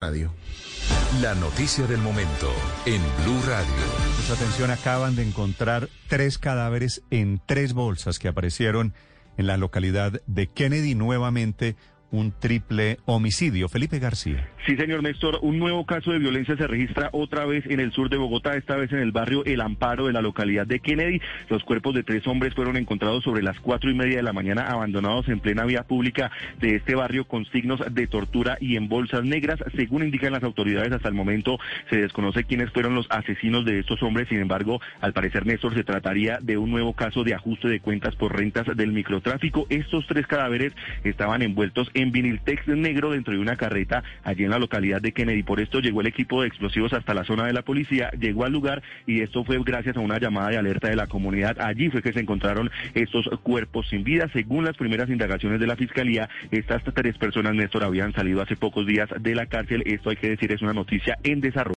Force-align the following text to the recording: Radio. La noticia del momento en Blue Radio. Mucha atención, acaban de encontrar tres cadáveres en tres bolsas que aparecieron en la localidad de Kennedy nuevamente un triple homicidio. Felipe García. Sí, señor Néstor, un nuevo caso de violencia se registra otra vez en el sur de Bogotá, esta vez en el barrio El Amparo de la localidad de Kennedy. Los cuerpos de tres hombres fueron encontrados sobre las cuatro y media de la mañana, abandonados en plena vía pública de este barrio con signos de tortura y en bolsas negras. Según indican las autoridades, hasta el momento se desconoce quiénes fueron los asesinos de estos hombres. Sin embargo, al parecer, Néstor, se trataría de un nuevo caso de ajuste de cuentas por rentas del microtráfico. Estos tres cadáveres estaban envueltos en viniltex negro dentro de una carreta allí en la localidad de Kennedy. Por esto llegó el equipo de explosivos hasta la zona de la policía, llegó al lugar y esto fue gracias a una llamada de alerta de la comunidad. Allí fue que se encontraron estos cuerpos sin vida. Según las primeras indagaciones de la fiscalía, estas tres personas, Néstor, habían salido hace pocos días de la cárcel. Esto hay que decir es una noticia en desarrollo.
Radio. 0.00 0.32
La 1.20 1.34
noticia 1.34 1.84
del 1.88 1.98
momento 1.98 2.52
en 2.86 3.02
Blue 3.24 3.42
Radio. 3.48 3.66
Mucha 4.20 4.34
atención, 4.34 4.70
acaban 4.70 5.16
de 5.16 5.24
encontrar 5.24 5.88
tres 6.06 6.38
cadáveres 6.38 7.02
en 7.10 7.40
tres 7.44 7.72
bolsas 7.72 8.20
que 8.20 8.28
aparecieron 8.28 8.94
en 9.38 9.48
la 9.48 9.56
localidad 9.56 10.22
de 10.28 10.46
Kennedy 10.46 10.94
nuevamente 10.94 11.74
un 12.12 12.30
triple 12.30 13.00
homicidio. 13.06 13.68
Felipe 13.68 13.98
García. 13.98 14.48
Sí, 14.68 14.76
señor 14.76 15.02
Néstor, 15.02 15.38
un 15.40 15.58
nuevo 15.58 15.86
caso 15.86 16.12
de 16.12 16.18
violencia 16.18 16.54
se 16.54 16.66
registra 16.66 17.08
otra 17.12 17.46
vez 17.46 17.64
en 17.70 17.80
el 17.80 17.90
sur 17.90 18.10
de 18.10 18.18
Bogotá, 18.18 18.54
esta 18.54 18.76
vez 18.76 18.92
en 18.92 18.98
el 18.98 19.12
barrio 19.12 19.42
El 19.46 19.62
Amparo 19.62 20.08
de 20.08 20.12
la 20.12 20.20
localidad 20.20 20.66
de 20.66 20.80
Kennedy. 20.80 21.22
Los 21.48 21.64
cuerpos 21.64 21.94
de 21.94 22.02
tres 22.02 22.26
hombres 22.26 22.52
fueron 22.52 22.76
encontrados 22.76 23.24
sobre 23.24 23.42
las 23.42 23.58
cuatro 23.60 23.90
y 23.90 23.94
media 23.94 24.16
de 24.16 24.22
la 24.22 24.34
mañana, 24.34 24.66
abandonados 24.66 25.26
en 25.30 25.40
plena 25.40 25.64
vía 25.64 25.84
pública 25.84 26.30
de 26.60 26.76
este 26.76 26.94
barrio 26.94 27.26
con 27.26 27.46
signos 27.46 27.80
de 27.90 28.06
tortura 28.08 28.58
y 28.60 28.76
en 28.76 28.90
bolsas 28.90 29.24
negras. 29.24 29.58
Según 29.74 30.02
indican 30.02 30.34
las 30.34 30.42
autoridades, 30.42 30.92
hasta 30.92 31.08
el 31.08 31.14
momento 31.14 31.58
se 31.88 32.02
desconoce 32.02 32.44
quiénes 32.44 32.70
fueron 32.70 32.94
los 32.94 33.06
asesinos 33.08 33.64
de 33.64 33.78
estos 33.78 34.02
hombres. 34.02 34.28
Sin 34.28 34.38
embargo, 34.38 34.82
al 35.00 35.14
parecer, 35.14 35.46
Néstor, 35.46 35.72
se 35.72 35.82
trataría 35.82 36.40
de 36.42 36.58
un 36.58 36.70
nuevo 36.70 36.92
caso 36.92 37.24
de 37.24 37.32
ajuste 37.32 37.68
de 37.68 37.80
cuentas 37.80 38.16
por 38.16 38.36
rentas 38.36 38.66
del 38.76 38.92
microtráfico. 38.92 39.66
Estos 39.70 40.06
tres 40.06 40.26
cadáveres 40.26 40.74
estaban 41.04 41.40
envueltos 41.40 41.90
en 41.94 42.12
viniltex 42.12 42.68
negro 42.68 43.12
dentro 43.12 43.32
de 43.32 43.40
una 43.40 43.56
carreta 43.56 44.04
allí 44.24 44.44
en 44.44 44.50
la 44.50 44.57
localidad 44.58 45.00
de 45.00 45.12
Kennedy. 45.12 45.42
Por 45.42 45.60
esto 45.60 45.80
llegó 45.80 46.00
el 46.00 46.06
equipo 46.06 46.42
de 46.42 46.48
explosivos 46.48 46.92
hasta 46.92 47.14
la 47.14 47.24
zona 47.24 47.46
de 47.46 47.52
la 47.52 47.62
policía, 47.62 48.10
llegó 48.18 48.44
al 48.44 48.52
lugar 48.52 48.82
y 49.06 49.20
esto 49.20 49.44
fue 49.44 49.58
gracias 49.64 49.96
a 49.96 50.00
una 50.00 50.18
llamada 50.18 50.50
de 50.50 50.58
alerta 50.58 50.88
de 50.88 50.96
la 50.96 51.06
comunidad. 51.06 51.60
Allí 51.60 51.90
fue 51.90 52.02
que 52.02 52.12
se 52.12 52.20
encontraron 52.20 52.70
estos 52.94 53.28
cuerpos 53.42 53.88
sin 53.88 54.04
vida. 54.04 54.28
Según 54.32 54.64
las 54.64 54.76
primeras 54.76 55.08
indagaciones 55.08 55.60
de 55.60 55.66
la 55.66 55.76
fiscalía, 55.76 56.28
estas 56.50 56.82
tres 56.94 57.18
personas, 57.18 57.54
Néstor, 57.54 57.84
habían 57.84 58.12
salido 58.12 58.42
hace 58.42 58.56
pocos 58.56 58.86
días 58.86 59.08
de 59.20 59.34
la 59.34 59.46
cárcel. 59.46 59.82
Esto 59.86 60.10
hay 60.10 60.16
que 60.16 60.30
decir 60.30 60.52
es 60.52 60.62
una 60.62 60.72
noticia 60.72 61.18
en 61.22 61.40
desarrollo. 61.40 61.58